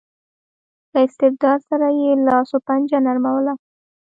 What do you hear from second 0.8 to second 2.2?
له استبداد سره یې